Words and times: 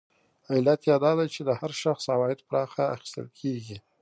علت 0.53 0.81
یې 0.89 0.95
دا 1.03 1.11
دی 1.17 1.27
چې 1.35 1.41
د 1.47 1.49
هر 1.59 1.71
شخص 1.83 2.03
عواید 2.13 2.39
پراخه 2.47 2.83
اخیستل 2.95 3.27
کېږي 3.39 3.77